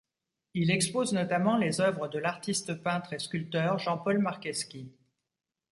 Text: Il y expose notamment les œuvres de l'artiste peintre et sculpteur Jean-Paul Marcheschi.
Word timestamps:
Il 0.55 0.69
y 0.69 0.71
expose 0.71 1.13
notamment 1.13 1.57
les 1.59 1.79
œuvres 1.79 2.07
de 2.07 2.17
l'artiste 2.17 2.73
peintre 2.81 3.13
et 3.13 3.19
sculpteur 3.19 3.77
Jean-Paul 3.77 4.17
Marcheschi. 4.17 4.89